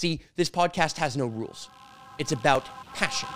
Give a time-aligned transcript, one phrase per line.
[0.00, 1.68] See, this podcast has no rules,
[2.18, 2.64] it's about
[2.94, 3.28] passion.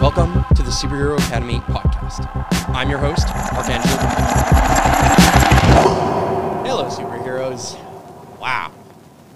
[0.00, 2.26] Welcome to the Superhero Academy podcast.
[2.74, 3.98] I'm your host, Marc Angelo.
[6.64, 7.78] Hello, superheroes.
[8.40, 8.72] Wow.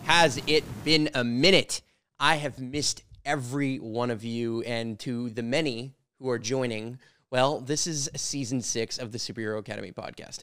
[0.04, 1.82] Has it been a minute?
[2.18, 6.98] I have missed every one of you, and to the many who are joining,
[7.32, 10.42] well, this is season six of the Superhero Academy podcast.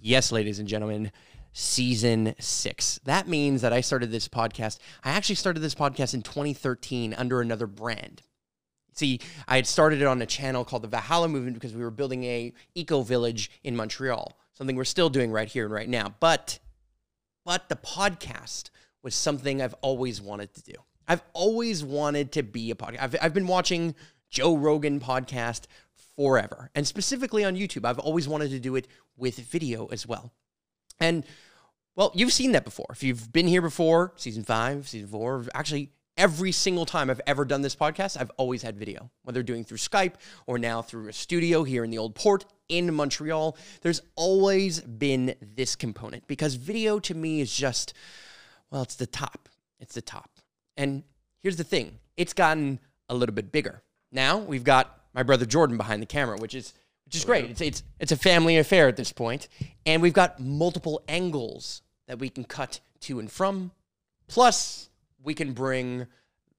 [0.00, 1.12] Yes, ladies and gentlemen,
[1.52, 2.98] season six.
[3.04, 4.78] That means that I started this podcast.
[5.04, 8.22] I actually started this podcast in 2013 under another brand.
[8.94, 11.90] See, I had started it on a channel called the Valhalla Movement because we were
[11.90, 16.14] building a eco village in Montreal, something we're still doing right here and right now.
[16.18, 16.60] But,
[17.44, 18.70] but the podcast
[19.02, 20.74] was something I've always wanted to do.
[21.06, 23.02] I've always wanted to be a podcast.
[23.02, 23.94] I've, I've been watching
[24.30, 25.66] Joe Rogan podcast
[26.16, 27.84] forever, and specifically on YouTube.
[27.84, 30.32] I've always wanted to do it with video as well.
[30.98, 31.24] And
[31.96, 32.86] well, you've seen that before.
[32.90, 37.44] If you've been here before, season five, season four, actually every single time I've ever
[37.44, 40.14] done this podcast, I've always had video, whether doing through Skype
[40.46, 43.56] or now through a studio here in the old port in Montreal.
[43.80, 47.94] There's always been this component because video to me is just,
[48.70, 49.48] well, it's the top.
[49.78, 50.30] It's the top.
[50.76, 51.04] And
[51.40, 53.82] here's the thing it's gotten a little bit bigger.
[54.12, 56.74] Now we've got my brother Jordan behind the camera, which is
[57.06, 57.50] which is oh, great.
[57.50, 59.48] It's, it's it's a family affair at this point,
[59.86, 63.72] and we've got multiple angles that we can cut to and from.
[64.28, 64.90] Plus,
[65.22, 66.06] we can bring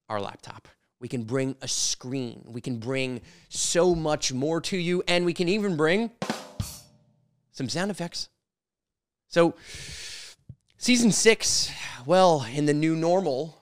[0.09, 0.67] our laptop.
[0.99, 2.43] We can bring a screen.
[2.45, 5.03] We can bring so much more to you.
[5.08, 6.11] And we can even bring
[7.52, 8.30] some sound effects.
[9.27, 9.55] So,
[10.77, 11.71] season six,
[12.05, 13.58] well, in the new normal,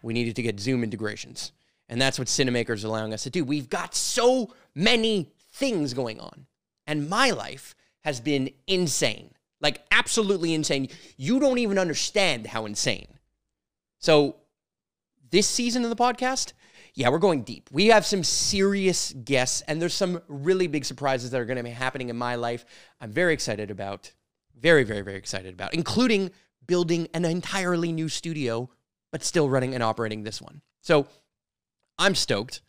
[0.00, 1.52] we needed to get Zoom integrations.
[1.88, 3.44] And that's what Cinamaker's allowing us to do.
[3.44, 6.46] We've got so many things going on.
[6.86, 9.30] And my life has been insane
[9.60, 10.88] like, absolutely insane.
[11.16, 13.08] You don't even understand how insane.
[13.98, 14.36] So,
[15.30, 16.52] this season of the podcast,
[16.94, 17.68] yeah, we're going deep.
[17.72, 21.62] We have some serious guests, and there's some really big surprises that are going to
[21.62, 22.64] be happening in my life.
[23.00, 24.12] I'm very excited about,
[24.58, 26.30] very, very, very excited about, including
[26.66, 28.70] building an entirely new studio,
[29.10, 30.62] but still running and operating this one.
[30.80, 31.08] So
[31.98, 32.62] I'm stoked.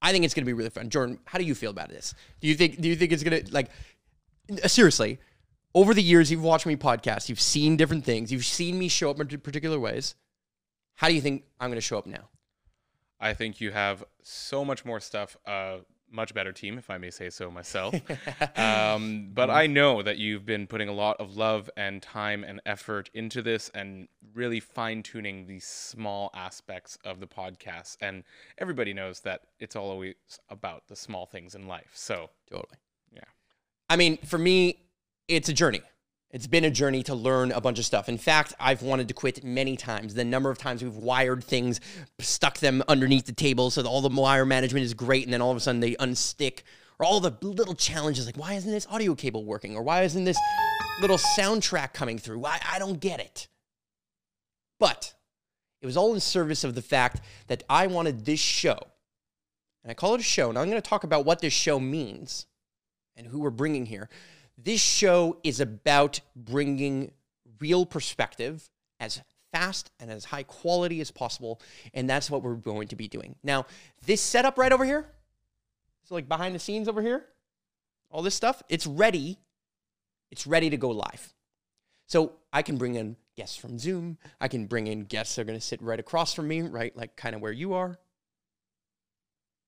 [0.00, 0.90] I think it's going to be really fun.
[0.90, 2.14] Jordan, how do you feel about this?
[2.40, 3.70] Do you think do you think it's going to like
[4.66, 5.18] seriously?
[5.74, 7.28] Over the years, you've watched me podcast.
[7.30, 8.30] You've seen different things.
[8.30, 10.16] You've seen me show up in particular ways.
[10.96, 12.28] How do you think I'm going to show up now?
[13.18, 15.36] I think you have so much more stuff.
[15.46, 15.78] Uh,
[16.12, 17.94] much better team, if I may say so myself.
[18.56, 22.60] um, but I know that you've been putting a lot of love and time and
[22.66, 27.96] effort into this and really fine tuning these small aspects of the podcast.
[28.00, 28.24] And
[28.58, 30.14] everybody knows that it's always
[30.48, 31.90] about the small things in life.
[31.94, 32.78] So, totally.
[33.12, 33.22] Yeah.
[33.88, 34.78] I mean, for me,
[35.28, 35.82] it's a journey.
[36.32, 38.08] It's been a journey to learn a bunch of stuff.
[38.08, 40.14] In fact, I've wanted to quit many times.
[40.14, 41.78] The number of times we've wired things,
[42.20, 45.50] stuck them underneath the table so all the wire management is great, and then all
[45.50, 46.62] of a sudden they unstick,
[46.98, 49.76] or all the little challenges like, why isn't this audio cable working?
[49.76, 50.38] Or why isn't this
[51.02, 52.38] little soundtrack coming through?
[52.38, 53.48] Why I don't get it.
[54.80, 55.12] But
[55.82, 58.78] it was all in service of the fact that I wanted this show,
[59.84, 61.78] and I call it a show, and I'm going to talk about what this show
[61.78, 62.46] means
[63.16, 64.08] and who we're bringing here.
[64.58, 67.12] This show is about bringing
[67.58, 68.68] real perspective
[69.00, 71.60] as fast and as high quality as possible.
[71.94, 73.36] And that's what we're going to be doing.
[73.42, 73.66] Now,
[74.06, 75.06] this setup right over here,
[76.04, 77.26] so like behind the scenes over here,
[78.10, 79.38] all this stuff, it's ready.
[80.30, 81.32] It's ready to go live.
[82.06, 84.18] So I can bring in guests from Zoom.
[84.40, 86.94] I can bring in guests that are going to sit right across from me, right?
[86.96, 87.98] Like kind of where you are.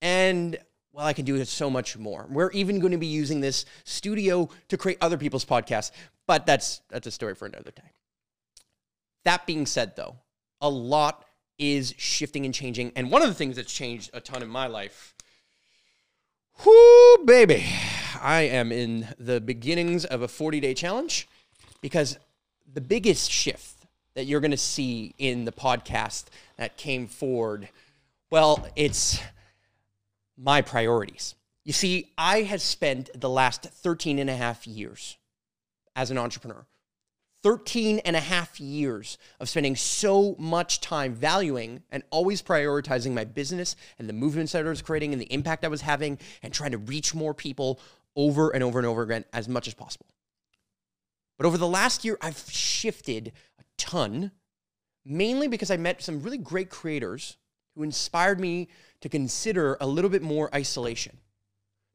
[0.02, 0.58] And
[0.94, 2.24] well, I can do so much more.
[2.30, 5.90] We're even going to be using this studio to create other people's podcasts,
[6.28, 7.90] but that's that's a story for another time.
[9.24, 10.14] That being said, though,
[10.60, 11.24] a lot
[11.58, 14.68] is shifting and changing, and one of the things that's changed a ton in my
[14.68, 15.14] life,
[16.64, 17.66] whoo, baby,
[18.22, 21.26] I am in the beginnings of a 40 day challenge
[21.80, 22.18] because
[22.72, 26.26] the biggest shift that you're going to see in the podcast
[26.56, 27.68] that came forward,
[28.30, 29.18] well, it's
[30.36, 31.34] my priorities.
[31.64, 35.16] You see, I had spent the last 13 and a half years
[35.96, 36.66] as an entrepreneur.
[37.42, 43.24] 13 and a half years of spending so much time valuing and always prioritizing my
[43.24, 46.54] business and the movements that I was creating and the impact I was having and
[46.54, 47.80] trying to reach more people
[48.16, 50.06] over and over and over again as much as possible.
[51.36, 54.30] But over the last year, I've shifted a ton,
[55.04, 57.36] mainly because I met some really great creators
[57.74, 58.68] who inspired me
[59.04, 61.18] to consider a little bit more isolation.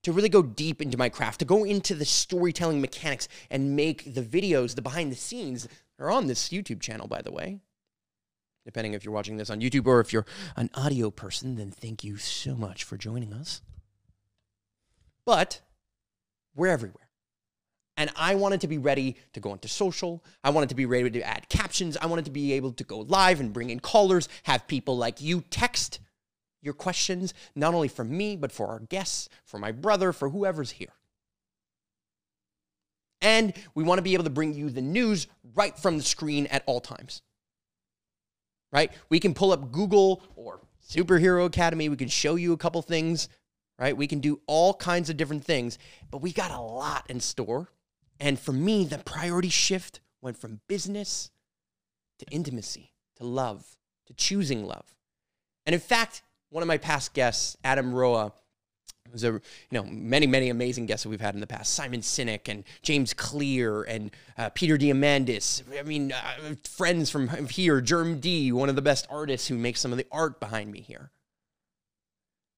[0.03, 4.13] to really go deep into my craft, to go into the storytelling mechanics and make
[4.13, 5.67] the videos, the behind the scenes,
[5.99, 7.59] are on this YouTube channel, by the way.
[8.65, 10.25] Depending if you're watching this on YouTube or if you're
[10.55, 13.61] an audio person, then thank you so much for joining us.
[15.25, 15.61] But
[16.55, 17.09] we're everywhere.
[17.97, 20.23] And I wanted to be ready to go into social.
[20.43, 21.97] I wanted to be ready to add captions.
[21.97, 25.19] I wanted to be able to go live and bring in callers, have people like
[25.19, 25.99] you text
[26.61, 30.71] your questions, not only for me, but for our guests, for my brother, for whoever's
[30.71, 30.93] here.
[33.21, 36.47] And we want to be able to bring you the news right from the screen
[36.47, 37.21] at all times.
[38.71, 38.91] Right?
[39.09, 41.89] We can pull up Google or Superhero Academy.
[41.89, 43.27] We can show you a couple things,
[43.77, 43.97] right?
[43.97, 45.79] We can do all kinds of different things,
[46.11, 47.69] but we got a lot in store
[48.19, 51.31] and for me, the priority shift went from business
[52.19, 53.77] to intimacy, to love,
[54.07, 54.95] to choosing love.
[55.65, 58.31] And in fact, one of my past guests, Adam Roa,
[59.11, 59.41] was a you
[59.71, 63.11] know many many amazing guests that we've had in the past simon sinek and james
[63.11, 68.75] clear and uh, peter diamandis i mean uh, friends from here germ d one of
[68.75, 71.09] the best artists who makes some of the art behind me here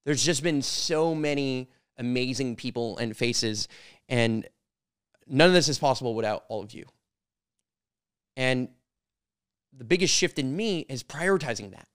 [0.03, 3.69] there's just been so many amazing people and faces
[4.09, 4.45] and
[5.31, 6.85] None of this is possible without all of you.
[8.35, 8.67] And
[9.71, 11.87] the biggest shift in me is prioritizing that,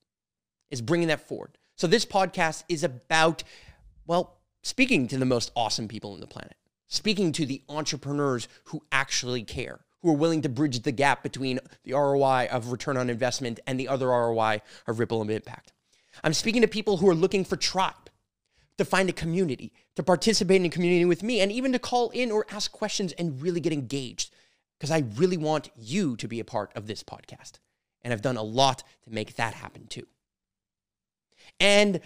[0.70, 1.58] is bringing that forward.
[1.76, 3.44] So this podcast is about,
[4.06, 6.56] well, speaking to the most awesome people on the planet,
[6.88, 11.60] speaking to the entrepreneurs who actually care, who are willing to bridge the gap between
[11.84, 15.74] the ROI of return on investment and the other ROI of ripple and impact.
[16.24, 18.08] I'm speaking to people who are looking for tribe,
[18.78, 22.08] to find a community, to participate in a community with me, and even to call
[22.10, 24.34] in or ask questions and really get engaged.
[24.78, 27.58] Because I really want you to be a part of this podcast.
[28.02, 30.06] And I've done a lot to make that happen too.
[31.60, 32.00] And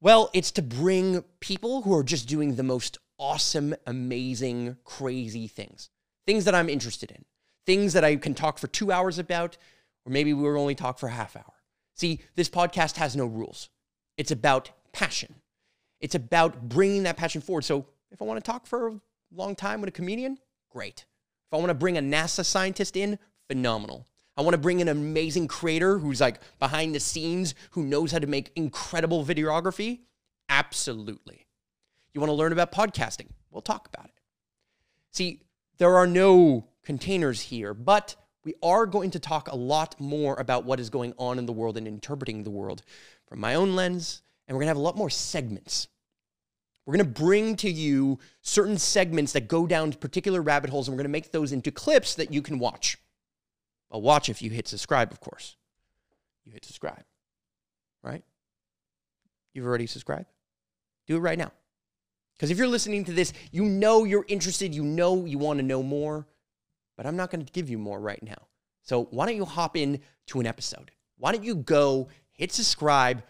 [0.00, 5.90] well, it's to bring people who are just doing the most awesome, amazing, crazy things.
[6.26, 7.24] Things that I'm interested in.
[7.66, 9.56] Things that I can talk for two hours about,
[10.04, 11.52] or maybe we will only talk for a half hour.
[11.94, 13.70] See, this podcast has no rules.
[14.16, 15.34] It's about passion.
[16.00, 17.64] It's about bringing that passion forward.
[17.64, 19.00] So if I want to talk for a
[19.34, 20.38] long time with a comedian,
[20.70, 21.06] great.
[21.50, 23.18] If I want to bring a NASA scientist in,
[23.48, 24.06] phenomenal.
[24.38, 28.20] I want to bring an amazing creator who's like behind the scenes, who knows how
[28.20, 29.98] to make incredible videography,
[30.48, 31.46] absolutely.
[32.14, 33.26] You want to learn about podcasting?
[33.50, 34.20] We'll talk about it.
[35.10, 35.42] See,
[35.78, 38.14] there are no containers here, but
[38.44, 41.52] we are going to talk a lot more about what is going on in the
[41.52, 42.82] world and interpreting the world
[43.26, 45.88] from my own lens and we're going to have a lot more segments.
[46.86, 50.94] We're going to bring to you certain segments that go down particular rabbit holes, and
[50.94, 52.96] we're going to make those into clips that you can watch.
[53.90, 55.56] Well, watch if you hit subscribe, of course.
[56.44, 57.04] You hit subscribe,
[58.02, 58.22] right?
[59.54, 60.26] You've already subscribed?
[61.06, 61.52] Do it right now.
[62.34, 65.64] Because if you're listening to this, you know you're interested, you know you want to
[65.64, 66.26] know more,
[66.96, 68.46] but I'm not going to give you more right now.
[68.82, 70.90] So why don't you hop in to an episode?
[71.16, 73.22] Why don't you go hit subscribe?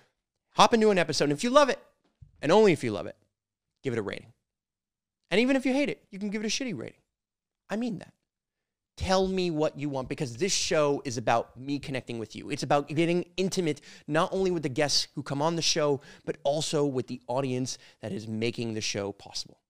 [0.51, 1.79] Hop into an episode, and if you love it,
[2.43, 3.17] and only if you love it,
[3.83, 4.33] give it a rating.
[5.31, 7.01] And even if you hate it, you can give it a shitty rating.
[7.71, 8.13] I mean that.
[8.99, 12.51] Tell me what you want because this show is about me connecting with you.
[12.51, 16.37] It's about getting intimate, not only with the guests who come on the show, but
[16.43, 19.61] also with the audience that is making the show possible.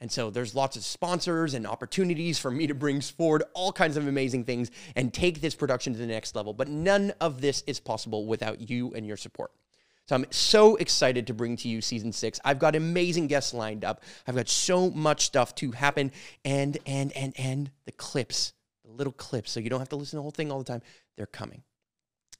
[0.00, 3.98] And so there's lots of sponsors and opportunities for me to bring forward all kinds
[3.98, 6.54] of amazing things and take this production to the next level.
[6.54, 9.52] But none of this is possible without you and your support.
[10.08, 12.40] So I'm so excited to bring to you season six.
[12.44, 14.02] I've got amazing guests lined up.
[14.26, 16.12] I've got so much stuff to happen,
[16.44, 18.52] and and and and the clips,
[18.84, 20.64] the little clips, so you don't have to listen to the whole thing all the
[20.64, 20.82] time.
[21.16, 21.62] They're coming.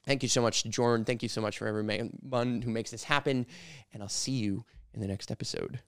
[0.05, 1.05] Thank you so much, Jordan.
[1.05, 3.47] Thank you so much for everyone who makes this happen,
[3.93, 5.81] and I'll see you in the next episode.